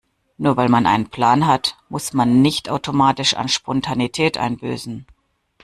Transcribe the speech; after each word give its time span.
Nur 0.39 0.57
weil 0.57 0.67
man 0.67 0.87
einen 0.87 1.11
Plan 1.11 1.45
hat, 1.45 1.77
muss 1.87 2.11
man 2.13 2.41
nicht 2.41 2.69
automatisch 2.69 3.35
an 3.35 3.47
Spontanität 3.49 4.35
einbüßen. 4.35 5.05